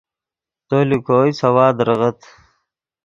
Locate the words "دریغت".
1.77-2.19